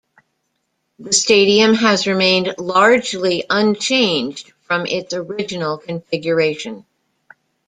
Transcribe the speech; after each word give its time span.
The 0.97 1.13
stadium 1.13 1.75
has 1.75 2.07
remained 2.07 2.55
largely 2.57 3.45
unchanged 3.47 4.51
from 4.61 4.87
its 4.87 5.13
original 5.13 5.77
configuration. 5.77 6.87